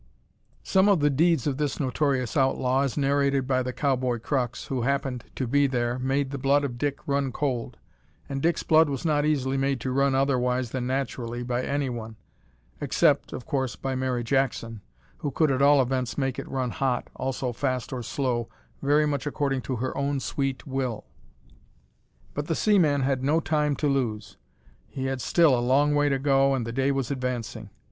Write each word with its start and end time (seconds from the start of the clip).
Some 0.63 0.89
of 0.89 0.99
the 0.99 1.11
deeds 1.11 1.45
of 1.45 1.57
this 1.57 1.79
notorious 1.79 2.35
outlaw, 2.35 2.81
as 2.81 2.97
narrated 2.97 3.45
by 3.45 3.61
the 3.61 3.71
cow 3.71 3.95
boy 3.95 4.17
Crux, 4.17 4.65
who 4.65 4.81
happened 4.81 5.25
to 5.35 5.45
be 5.45 5.67
there, 5.67 5.99
made 5.99 6.31
the 6.31 6.39
blood 6.39 6.63
of 6.63 6.79
Dick 6.79 6.97
run 7.07 7.31
cold 7.31 7.77
and 8.27 8.41
Dick's 8.41 8.63
blood 8.63 8.89
was 8.89 9.05
not 9.05 9.25
easily 9.27 9.57
made 9.57 9.79
to 9.81 9.91
run 9.91 10.15
otherwise 10.15 10.71
than 10.71 10.87
naturally 10.87 11.43
by 11.43 11.61
any 11.61 11.87
one 11.87 12.15
except, 12.81 13.31
of 13.31 13.45
course, 13.45 13.75
by 13.75 13.93
Mary 13.93 14.23
Jackson, 14.23 14.81
who 15.19 15.29
could 15.29 15.51
at 15.51 15.61
all 15.61 15.79
events 15.79 16.17
make 16.17 16.39
it 16.39 16.49
run 16.49 16.71
hot, 16.71 17.07
also 17.15 17.53
fast 17.53 17.93
or 17.93 18.01
slow, 18.01 18.49
very 18.81 19.05
much 19.05 19.27
according 19.27 19.61
to 19.61 19.75
her 19.75 19.95
own 19.95 20.19
sweet 20.19 20.65
will! 20.65 21.05
But 22.33 22.47
the 22.47 22.55
seaman 22.55 23.01
had 23.03 23.23
no 23.23 23.39
time 23.39 23.75
to 23.75 23.87
lose. 23.87 24.35
He 24.87 25.05
had 25.05 25.21
still 25.21 25.55
a 25.55 25.61
long 25.61 25.93
way 25.93 26.09
to 26.09 26.17
go, 26.17 26.55
and 26.55 26.65
the 26.65 26.73
day 26.73 26.91
was 26.91 27.11
advancing. 27.11 27.69